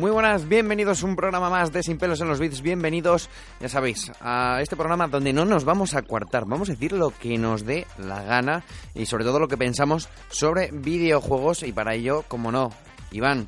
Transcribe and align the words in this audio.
Muy 0.00 0.10
buenas, 0.10 0.48
bienvenidos 0.48 1.02
a 1.02 1.06
un 1.06 1.14
programa 1.14 1.50
más 1.50 1.72
de 1.72 1.82
Sin 1.82 1.98
pelos 1.98 2.22
en 2.22 2.28
los 2.28 2.40
bits. 2.40 2.62
Bienvenidos, 2.62 3.28
ya 3.60 3.68
sabéis, 3.68 4.10
a 4.22 4.58
este 4.62 4.74
programa 4.74 5.08
donde 5.08 5.34
no 5.34 5.44
nos 5.44 5.66
vamos 5.66 5.92
a 5.92 6.00
coartar, 6.00 6.46
vamos 6.46 6.70
a 6.70 6.72
decir 6.72 6.92
lo 6.92 7.10
que 7.10 7.36
nos 7.36 7.66
dé 7.66 7.86
la 7.98 8.22
gana 8.22 8.64
y 8.94 9.04
sobre 9.04 9.24
todo 9.24 9.38
lo 9.38 9.46
que 9.46 9.58
pensamos 9.58 10.08
sobre 10.30 10.70
videojuegos 10.72 11.64
y 11.64 11.72
para 11.72 11.92
ello, 11.94 12.24
como 12.28 12.50
no, 12.50 12.70
Iván, 13.10 13.46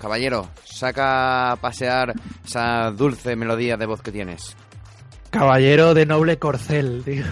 caballero, 0.00 0.48
saca 0.62 1.50
a 1.50 1.56
pasear 1.56 2.14
esa 2.46 2.92
dulce 2.92 3.34
melodía 3.34 3.76
de 3.76 3.86
voz 3.86 4.00
que 4.00 4.12
tienes. 4.12 4.56
Caballero 5.30 5.94
de 5.94 6.06
noble 6.06 6.38
corcel. 6.38 7.02
tío. 7.04 7.24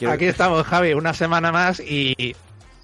Aquí 0.10 0.24
estamos, 0.24 0.66
Javi, 0.66 0.94
una 0.94 1.12
semana 1.12 1.52
más 1.52 1.80
y, 1.80 2.34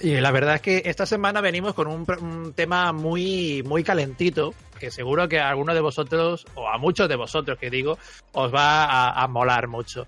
y 0.00 0.20
la 0.20 0.30
verdad 0.30 0.56
es 0.56 0.60
que 0.62 0.82
esta 0.84 1.06
semana 1.06 1.40
venimos 1.40 1.74
con 1.74 1.86
un, 1.86 2.06
un 2.20 2.52
tema 2.54 2.92
muy, 2.92 3.62
muy 3.64 3.84
calentito 3.84 4.54
que 4.80 4.90
seguro 4.90 5.28
que 5.28 5.38
a 5.38 5.50
alguno 5.50 5.74
de 5.74 5.80
vosotros, 5.80 6.46
o 6.54 6.66
a 6.66 6.78
muchos 6.78 7.08
de 7.08 7.14
vosotros 7.14 7.58
que 7.58 7.70
digo, 7.70 7.98
os 8.32 8.52
va 8.52 9.10
a, 9.10 9.28
molar 9.28 9.68
mucho. 9.68 10.06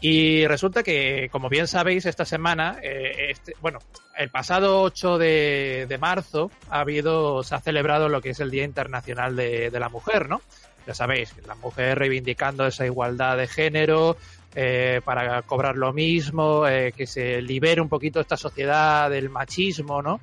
Y 0.00 0.46
resulta 0.46 0.82
que, 0.82 1.28
como 1.30 1.48
bien 1.48 1.68
sabéis, 1.68 2.06
esta 2.06 2.24
semana, 2.24 2.78
eh, 2.82 3.30
este- 3.30 3.54
bueno, 3.60 3.78
el 4.16 4.30
pasado 4.30 4.82
8 4.82 5.18
de, 5.18 5.86
de 5.88 5.98
marzo 5.98 6.50
ha 6.70 6.80
habido, 6.80 7.42
se 7.42 7.54
ha 7.54 7.60
celebrado 7.60 8.08
lo 8.08 8.20
que 8.20 8.30
es 8.30 8.40
el 8.40 8.50
Día 8.50 8.64
Internacional 8.64 9.36
de 9.36 9.78
la 9.78 9.88
Mujer, 9.88 10.28
¿no? 10.28 10.40
Ya 10.86 10.94
sabéis, 10.94 11.34
la 11.46 11.54
mujer 11.54 11.98
reivindicando 11.98 12.66
esa 12.66 12.84
igualdad 12.84 13.38
de 13.38 13.46
género, 13.46 14.16
eh, 14.54 15.00
para 15.04 15.42
cobrar 15.42 15.76
lo 15.76 15.92
mismo, 15.92 16.66
eh, 16.66 16.92
que 16.96 17.06
se 17.06 17.42
libere 17.42 17.80
un 17.80 17.88
poquito 17.88 18.20
esta 18.20 18.36
sociedad 18.36 19.10
del 19.10 19.30
machismo, 19.30 20.00
¿no? 20.00 20.20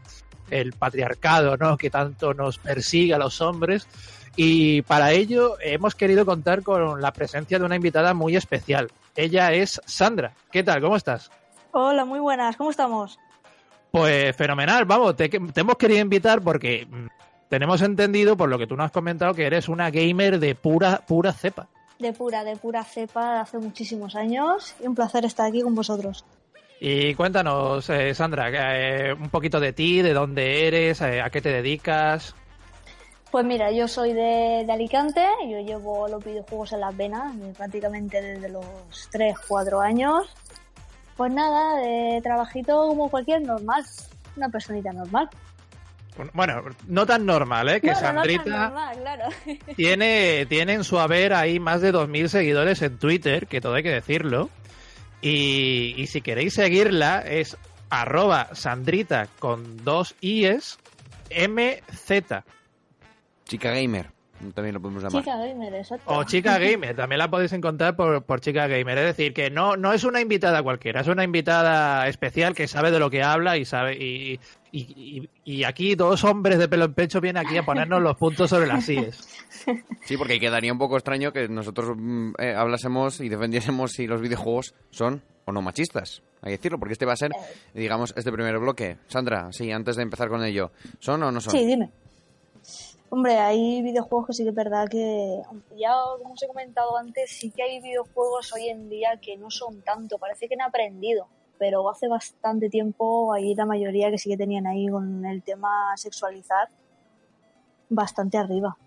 El 0.50 0.74
patriarcado, 0.74 1.58
¿no? 1.58 1.78
Que 1.78 1.90
tanto 1.90 2.34
nos 2.34 2.58
persigue 2.58 3.14
a 3.14 3.18
los 3.18 3.42
hombres. 3.42 3.88
Y 4.36 4.82
para 4.84 5.12
ello 5.12 5.58
hemos 5.62 5.96
querido 5.96 6.26
contar 6.26 6.64
con 6.64 7.02
la 7.02 7.12
presencia 7.12 7.60
de 7.60 7.66
una 7.66 7.76
invitada 7.76 8.14
muy 8.14 8.36
especial. 8.36 8.90
Ella 9.16 9.52
es 9.52 9.82
Sandra. 9.86 10.34
¿Qué 10.52 10.64
tal? 10.64 10.82
¿Cómo 10.82 10.96
estás? 10.96 11.30
Hola, 11.72 12.06
muy 12.06 12.20
buenas, 12.20 12.56
¿cómo 12.56 12.72
estamos? 12.72 13.20
Pues 13.92 14.36
fenomenal, 14.38 14.86
vamos, 14.86 15.18
te, 15.18 15.28
te 15.28 15.62
hemos 15.62 15.76
querido 15.76 16.00
invitar 16.00 16.42
porque 16.42 16.88
mm, 16.90 17.08
tenemos 17.50 17.82
entendido, 17.82 18.38
por 18.38 18.48
lo 18.48 18.58
que 18.58 18.68
tú 18.68 18.78
nos 18.78 18.86
has 18.86 18.92
comentado, 18.92 19.34
que 19.34 19.46
eres 19.46 19.68
una 19.68 19.90
gamer 19.90 20.40
de 20.40 20.56
pura, 20.56 21.02
pura 21.06 21.34
cepa. 21.34 21.68
De 22.02 22.14
pura, 22.14 22.44
de 22.44 22.56
pura 22.56 22.84
cepa 22.84 23.36
de 23.36 23.40
hace 23.42 23.60
muchísimos 23.60 24.16
años 24.16 24.74
y 24.82 24.88
un 24.88 24.96
placer 24.96 25.24
estar 25.24 25.48
aquí 25.48 25.62
con 25.62 25.76
vosotros. 25.76 26.26
Y 26.80 27.14
cuéntanos, 27.14 27.88
eh, 27.92 28.16
Sandra, 28.16 28.50
eh, 28.52 29.14
un 29.14 29.30
poquito 29.30 29.60
de 29.60 29.72
ti, 29.72 30.02
de 30.02 30.14
dónde 30.14 30.68
eres, 30.68 31.00
eh, 31.02 31.22
a 31.22 31.30
qué 31.30 31.40
te 31.40 31.50
dedicas. 31.50 32.34
Pues 33.32 33.46
mira, 33.46 33.72
yo 33.72 33.88
soy 33.88 34.12
de, 34.14 34.64
de 34.66 34.72
Alicante, 34.74 35.26
yo 35.48 35.60
llevo 35.62 36.08
los 36.10 36.24
videojuegos 36.26 36.74
en 36.74 36.82
las 36.82 36.98
venas 36.98 37.34
eh, 37.38 37.54
prácticamente 37.56 38.22
desde 38.22 38.50
los 38.50 38.66
3, 39.12 39.36
4 39.48 39.80
años. 39.80 40.28
Pues 41.16 41.32
nada, 41.32 41.78
de 41.78 42.20
trabajito 42.22 42.90
como 42.90 43.10
cualquier 43.10 43.44
normal, 43.44 43.86
una 44.36 44.50
personita 44.50 44.92
normal. 44.92 45.30
Bueno, 46.34 46.62
no 46.88 47.06
tan 47.06 47.26
normal, 47.26 47.70
¿eh? 47.70 47.82
Que 47.82 47.88
No, 47.88 47.94
no, 47.94 48.00
no 48.00 48.06
tan 48.06 48.16
Sandrita 48.16 48.70
normal, 48.70 48.98
claro. 49.00 49.24
tiene, 49.76 50.46
tiene 50.48 50.74
en 50.74 50.84
su 50.84 51.00
haber 51.00 51.34
ahí 51.34 51.60
más 51.60 51.82
de 51.82 51.94
2.000 51.94 52.28
seguidores 52.28 52.82
en 52.82 52.98
Twitter, 52.98 53.48
que 53.48 53.62
todo 53.62 53.76
hay 53.76 53.84
que 53.84 53.92
decirlo. 53.92 54.50
Y, 55.22 55.94
y 55.98 56.08
si 56.08 56.22
queréis 56.22 56.54
seguirla 56.56 57.20
es 57.20 57.58
arroba 57.90 58.50
sandrita 58.54 59.28
con 59.40 59.84
dos 59.84 60.16
i's 60.22 60.80
mz. 61.30 62.44
Chica 63.46 63.72
gamer, 63.72 64.10
también 64.56 64.74
lo 64.74 64.82
podemos 64.82 65.04
llamar. 65.04 65.24
Chica 65.24 65.38
gamer, 65.38 65.74
exacto. 65.76 66.04
O 66.12 66.24
chica 66.24 66.58
gamer, 66.58 66.96
también 66.96 67.20
la 67.20 67.30
podéis 67.30 67.54
encontrar 67.54 67.96
por, 67.96 68.24
por 68.24 68.42
chica 68.42 68.68
gamer. 68.68 68.98
Es 68.98 69.06
decir, 69.18 69.34
que 69.34 69.50
no, 69.52 69.78
no 69.78 69.94
es 69.94 70.04
una 70.04 70.20
invitada 70.22 70.64
cualquiera, 70.64 71.02
es 71.02 71.08
una 71.08 71.24
invitada 71.24 72.08
especial 72.08 72.56
que 72.56 72.68
sabe 72.68 72.90
de 72.92 73.00
lo 73.00 73.10
que 73.10 73.22
habla 73.24 73.58
y 73.58 73.66
sabe. 73.66 73.96
Y, 73.98 74.40
y, 74.72 74.80
y- 74.82 75.30
y 75.44 75.64
aquí 75.66 75.96
dos 75.96 76.24
hombres 76.24 76.58
de 76.60 76.68
pelo 76.70 76.86
en 76.86 76.94
pecho 76.94 77.20
vienen 77.20 77.46
aquí 77.46 77.58
a 77.58 77.64
ponernos 77.64 78.02
los 78.02 78.16
puntos 78.18 78.50
sobre 78.50 78.68
las 78.68 78.88
IES. 78.90 79.28
Sí, 80.06 80.18
porque 80.18 80.40
quedaría 80.40 80.72
un 80.74 80.80
poco 80.80 80.96
extraño 80.96 81.32
que 81.32 81.48
nosotros 81.48 81.92
mm, 81.96 82.32
eh, 82.40 82.56
hablásemos 82.56 83.20
y 83.20 83.30
defendiésemos 83.30 83.92
si 83.92 84.08
los 84.08 84.20
videojuegos 84.22 84.74
son 84.90 85.22
o 85.46 85.52
no 85.52 85.62
machistas. 85.62 86.24
Hay 86.42 86.54
que 86.54 86.58
decirlo, 86.58 86.80
porque 86.80 86.94
este 86.94 87.06
va 87.06 87.14
a 87.14 87.18
ser, 87.18 87.32
digamos, 87.76 88.12
este 88.18 88.32
primer 88.32 88.58
bloque. 88.58 88.98
Sandra, 89.08 89.50
sí, 89.52 89.72
antes 89.72 89.98
de 89.98 90.04
empezar 90.04 90.30
con 90.30 90.44
ello, 90.44 90.72
¿son 91.00 91.22
o 91.22 91.32
no 91.32 91.40
son? 91.42 91.52
Sí, 91.52 91.66
dime. 91.66 91.92
Hombre, 93.14 93.38
hay 93.40 93.82
videojuegos 93.82 94.28
que 94.28 94.34
sí 94.34 94.44
que 94.44 94.50
es 94.52 94.56
verdad 94.56 94.88
que, 94.88 95.42
ya 95.76 95.94
como 96.18 96.34
os 96.34 96.42
he 96.42 96.48
comentado 96.48 96.98
antes, 96.98 97.30
sí 97.30 97.52
que 97.52 97.62
hay 97.62 97.82
videojuegos 97.82 98.54
hoy 98.54 98.70
en 98.70 98.88
día 98.88 99.20
que 99.22 99.36
no 99.36 99.52
son 99.52 99.82
tanto, 99.82 100.18
parece 100.18 100.48
que 100.48 100.54
han 100.54 100.62
aprendido, 100.62 101.28
pero 101.60 101.90
hace 101.90 102.08
bastante 102.08 102.70
tiempo 102.70 103.34
hay 103.34 103.54
la 103.54 103.66
mayoría 103.66 104.10
que 104.12 104.18
sí 104.18 104.30
que 104.30 104.38
tenían 104.38 104.66
ahí 104.66 104.88
con 104.88 105.26
el 105.26 105.44
tema 105.44 105.92
sexualizar 105.98 106.70
bastante 107.90 108.38
arriba. 108.38 108.78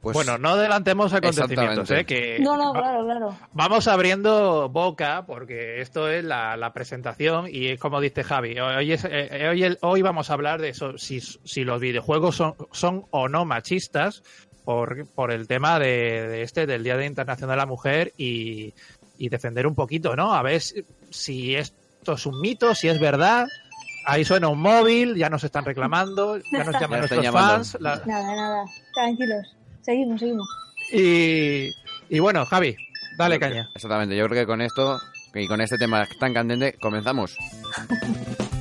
Pues, 0.00 0.14
bueno, 0.14 0.38
no 0.38 0.50
adelantemos 0.50 1.12
acontecimientos. 1.12 1.90
¿eh? 1.90 2.04
Que 2.04 2.38
No, 2.40 2.56
no, 2.56 2.72
claro, 2.72 3.04
claro. 3.04 3.36
Vamos 3.52 3.88
abriendo 3.88 4.68
boca 4.68 5.24
porque 5.26 5.80
esto 5.80 6.08
es 6.08 6.22
la, 6.24 6.56
la 6.56 6.72
presentación 6.72 7.46
y 7.50 7.68
es 7.68 7.80
como 7.80 8.00
dice 8.00 8.22
Javi, 8.22 8.58
hoy, 8.60 8.92
es, 8.92 9.04
eh, 9.10 9.48
hoy, 9.50 9.64
el- 9.64 9.78
hoy 9.82 10.02
vamos 10.02 10.30
a 10.30 10.34
hablar 10.34 10.60
de 10.60 10.68
eso, 10.68 10.96
si, 10.98 11.20
si 11.20 11.64
los 11.64 11.80
videojuegos 11.80 12.36
son, 12.36 12.54
son 12.70 13.06
o 13.10 13.28
no 13.28 13.44
machistas 13.44 14.22
por, 14.64 15.06
por 15.14 15.32
el 15.32 15.48
tema 15.48 15.78
de, 15.80 16.28
de 16.28 16.42
este 16.42 16.66
del 16.66 16.84
Día 16.84 16.96
de 16.96 17.06
Internacional 17.06 17.56
de 17.56 17.60
la 17.62 17.66
Mujer 17.66 18.12
y, 18.16 18.72
y 19.18 19.28
defender 19.28 19.66
un 19.66 19.74
poquito, 19.74 20.14
¿no? 20.14 20.32
A 20.32 20.42
ver 20.42 20.60
si, 20.60 20.84
si 21.10 21.56
esto 21.56 22.12
es 22.12 22.24
un 22.24 22.40
mito, 22.40 22.72
si 22.74 22.88
es 22.88 23.00
verdad. 23.00 23.46
Ahí 24.06 24.24
suena 24.24 24.48
un 24.48 24.60
móvil, 24.60 25.16
ya 25.16 25.28
nos 25.28 25.42
están 25.44 25.64
reclamando, 25.64 26.38
ya 26.38 26.64
nos 26.64 26.72
llaman 26.80 26.82
están 26.82 26.90
nuestros 27.00 27.22
llamando. 27.24 27.54
fans. 27.54 27.76
la- 27.80 28.02
Nada, 28.06 28.36
nada. 28.36 28.64
Tranquilos. 28.94 29.54
Seguimos, 29.88 30.20
seguimos. 30.20 30.46
y, 30.92 31.70
y 32.10 32.18
bueno, 32.18 32.44
Javi, 32.44 32.76
dale 33.16 33.40
caña. 33.40 33.70
Exactamente, 33.74 34.14
yo 34.14 34.28
creo 34.28 34.42
que 34.42 34.46
con 34.46 34.60
esto 34.60 35.00
y 35.32 35.46
con 35.46 35.62
este 35.62 35.78
tema 35.78 36.06
tan 36.20 36.34
candente 36.34 36.74
comenzamos. 36.78 37.38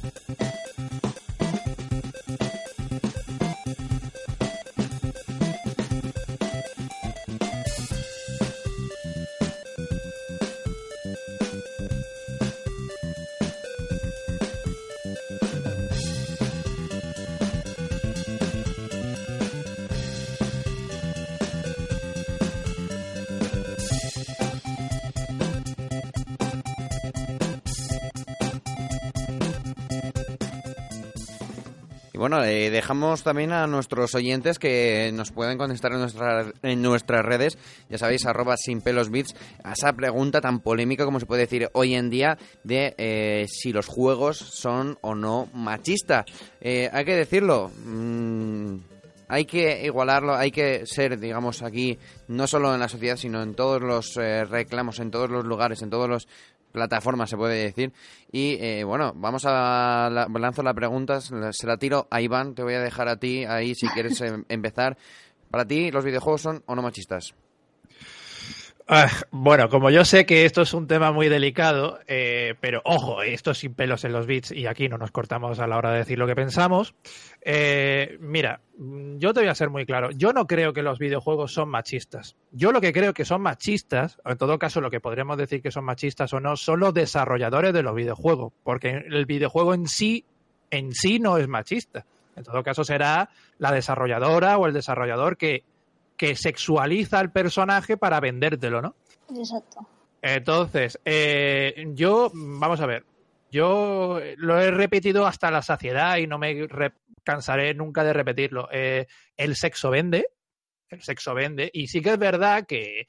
Bueno, 32.18 32.44
eh, 32.44 32.72
dejamos 32.72 33.22
también 33.22 33.52
a 33.52 33.68
nuestros 33.68 34.16
oyentes 34.16 34.58
que 34.58 35.12
nos 35.14 35.32
pueden 35.32 35.60
contestar 35.60 35.92
en, 35.92 36.00
nuestra, 36.00 36.52
en 36.64 36.82
nuestras 36.82 37.24
redes, 37.24 37.60
ya 37.90 38.00
sabéis, 38.00 38.26
arroba 38.26 38.58
sin 38.58 38.82
pelos 38.82 39.12
bits, 39.12 39.36
a 39.64 39.74
esa 39.74 39.94
pregunta 39.94 40.42
tan 40.42 40.60
polémica 40.60 41.06
como 41.06 41.20
se 41.20 41.28
puede 41.28 41.42
decir 41.42 41.70
hoy 41.74 41.94
en 41.94 42.10
día 42.10 42.40
de 42.64 42.96
eh, 42.98 43.46
si 43.48 43.72
los 43.72 43.86
juegos 43.86 44.38
son 44.38 44.98
o 45.02 45.14
no 45.14 45.48
machistas. 45.54 46.26
Eh, 46.60 46.90
hay 46.92 47.06
que 47.06 47.16
decirlo. 47.16 47.72
Mm, 47.86 48.78
hay 49.30 49.46
que 49.46 49.86
igualarlo, 49.86 50.36
hay 50.36 50.52
que 50.52 50.86
ser, 50.86 51.20
digamos, 51.20 51.62
aquí, 51.62 51.98
no 52.30 52.48
solo 52.48 52.74
en 52.74 52.80
la 52.80 52.88
sociedad, 52.88 53.18
sino 53.18 53.44
en 53.44 53.56
todos 53.56 53.82
los 53.82 54.16
eh, 54.18 54.46
reclamos, 54.46 55.00
en 55.00 55.12
todos 55.12 55.30
los 55.30 55.46
lugares, 55.46 55.82
en 55.82 55.90
todas 55.90 56.10
las 56.10 56.28
plataformas, 56.78 57.30
se 57.30 57.38
puede 57.38 57.64
decir. 57.64 57.92
Y 58.32 58.58
eh, 58.62 58.84
bueno, 58.84 59.14
vamos 59.16 59.44
a. 59.46 60.10
La, 60.12 60.28
lanzo 60.28 60.64
la 60.64 60.74
pregunta, 60.74 61.20
se 61.22 61.68
la 61.68 61.78
tiro 61.78 62.08
a 62.10 62.22
Iván, 62.22 62.56
te 62.56 62.64
voy 62.64 62.76
a 62.76 62.82
dejar 62.82 63.10
a 63.10 63.18
ti 63.18 63.46
ahí 63.46 63.74
si 63.76 63.88
quieres 63.88 64.22
em, 64.22 64.46
empezar. 64.50 64.98
Para 65.50 65.66
ti, 65.66 65.92
¿los 65.92 66.06
videojuegos 66.06 66.42
son 66.42 66.64
o 66.66 66.76
no 66.76 66.82
machistas? 66.82 67.34
Ah, 68.90 69.10
bueno, 69.32 69.68
como 69.68 69.90
yo 69.90 70.06
sé 70.06 70.26
que 70.26 70.46
esto 70.46 70.62
es 70.62 70.74
un 70.74 70.88
tema 70.88 71.12
muy 71.12 71.28
delicado, 71.28 72.00
eh, 72.08 72.56
pero 72.62 72.82
ojo, 72.86 73.22
esto 73.22 73.54
sin 73.54 73.74
pelos 73.74 74.06
en 74.06 74.14
los 74.14 74.26
bits 74.26 74.52
y 74.54 74.66
aquí 74.66 74.88
no 74.88 74.98
nos 74.98 75.12
cortamos 75.12 75.60
a 75.60 75.68
la 75.68 75.76
hora 75.76 75.92
de 75.92 75.98
decir 75.98 76.18
lo 76.18 76.26
que 76.26 76.36
pensamos. 76.36 76.96
Eh, 77.42 78.18
mira, 78.22 78.62
yo 79.18 79.34
te 79.34 79.42
voy 79.42 79.50
a 79.50 79.56
ser 79.56 79.70
muy 79.70 79.86
claro. 79.86 80.12
Yo 80.12 80.32
no 80.32 80.48
creo 80.48 80.72
que 80.72 80.84
los 80.84 81.00
videojuegos 81.00 81.52
son 81.52 81.68
machistas. 81.68 82.38
Yo 82.54 82.72
lo 82.72 82.80
que 82.80 82.94
creo 82.94 83.14
que 83.14 83.26
son 83.26 83.42
machistas, 83.42 84.22
o 84.24 84.32
en 84.32 84.38
todo 84.38 84.58
caso 84.58 84.80
lo 84.80 84.90
que 84.90 85.02
podríamos 85.02 85.38
decir 85.38 85.62
que 85.62 85.72
son 85.72 85.84
machistas 85.84 86.32
o 86.32 86.40
no, 86.40 86.56
son 86.56 86.80
los 86.80 86.94
desarrolladores 86.94 87.74
de 87.74 87.84
los 87.84 87.94
videojuegos, 87.94 88.54
porque 88.64 89.04
el 89.06 89.26
videojuego 89.26 89.74
en 89.74 89.88
sí, 89.88 90.24
en 90.72 90.94
sí 90.94 91.20
no 91.20 91.38
es 91.38 91.50
machista. 91.50 92.06
En 92.38 92.44
todo 92.46 92.64
caso 92.64 92.86
será 92.86 93.32
la 93.58 93.74
desarrolladora 93.74 94.58
o 94.58 94.66
el 94.66 94.72
desarrollador 94.72 95.36
que 95.36 95.66
que 96.18 96.36
sexualiza 96.36 97.20
al 97.20 97.32
personaje 97.32 97.96
para 97.96 98.20
vendértelo, 98.20 98.82
¿no? 98.82 98.96
Exacto. 99.30 99.88
Entonces, 100.22 101.00
eh, 101.06 101.86
yo, 101.94 102.32
vamos 102.34 102.82
a 102.82 102.88
ver, 102.88 103.06
yo 103.52 104.20
lo 104.38 104.60
he 104.60 104.72
repetido 104.72 105.26
hasta 105.26 105.52
la 105.52 105.62
saciedad 105.62 106.18
y 106.18 106.28
no 106.28 106.38
me 106.38 106.68
cansaré 107.24 107.74
nunca 107.74 108.04
de 108.04 108.14
repetirlo. 108.14 108.68
Eh, 108.72 109.06
el 109.38 109.56
sexo 109.56 109.90
vende, 109.90 110.28
el 110.90 111.02
sexo 111.02 111.34
vende, 111.34 111.70
y 111.72 111.88
sí 111.88 112.02
que 112.02 112.12
es 112.12 112.18
verdad 112.18 112.66
que, 112.66 113.08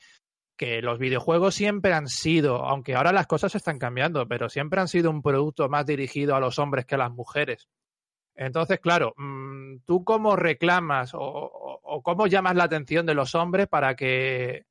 que 0.57 0.83
los 0.83 0.99
videojuegos 0.99 1.55
siempre 1.55 1.93
han 1.93 2.09
sido, 2.09 2.65
aunque 2.67 2.95
ahora 2.95 3.13
las 3.13 3.27
cosas 3.27 3.55
están 3.55 3.79
cambiando, 3.79 4.29
pero 4.29 4.49
siempre 4.49 4.81
han 4.81 4.89
sido 4.89 5.11
un 5.11 5.23
producto 5.23 5.69
más 5.69 5.87
dirigido 5.87 6.37
a 6.37 6.41
los 6.41 6.59
hombres 6.59 6.85
que 6.85 6.97
a 6.97 6.99
las 6.99 7.13
mujeres. 7.13 7.69
Entonces, 8.35 8.79
claro, 8.81 9.15
mm, 9.17 9.79
¿tú 9.85 10.05
cómo 10.05 10.37
reclamas 10.37 11.13
o, 11.89 12.03
cómo 12.03 12.27
llamas 12.27 12.57
la 12.57 12.65
atención 12.65 13.07
de 13.07 13.15
los 13.15 13.35
hombres 13.35 13.67
para 13.67 13.97
que 13.97 14.67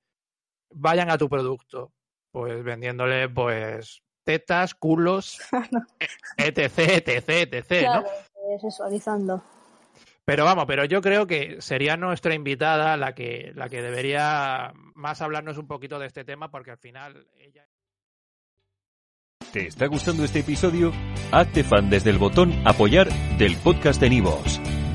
vayan 0.72 1.10
a 1.10 1.18
tu 1.18 1.30
producto? 1.30 1.92
Pues 2.32 2.64
vendiéndole, 2.64 3.30
pues, 3.30 4.02
tetas, 4.24 4.76
culos, 4.76 5.40
etc, 6.38 7.08
etc, 7.08 7.30
etc, 7.54 7.68
claro, 7.68 8.04
¿no? 8.04 8.60
sexualizando. 8.60 9.44
Pero 10.26 10.44
vamos, 10.44 10.66
pero 10.68 10.84
yo 10.84 11.02
creo 11.02 11.26
que 11.26 11.62
sería 11.62 11.96
nuestra 11.96 12.36
invitada 12.36 12.98
la 12.98 13.16
que, 13.16 13.54
la 13.56 13.70
que 13.70 13.82
debería 13.82 14.74
más 14.94 15.22
hablarnos 15.22 15.58
un 15.58 15.68
poquito 15.68 16.00
de 16.00 16.08
este 16.08 16.26
tema, 16.26 16.52
porque 16.52 16.72
al 16.72 16.78
final 16.78 17.28
ella... 17.40 17.66
¿Te 19.54 19.68
está 19.68 19.88
gustando 19.88 20.26
este 20.26 20.40
episodio? 20.40 20.92
Hazte 21.32 21.64
fan 21.64 21.90
desde 21.90 22.10
el 22.10 22.18
botón 22.18 22.54
Apoyar 22.68 23.08
del 23.38 23.56
podcast 23.56 24.02
de 24.02 24.10
Nivos. 24.10 24.60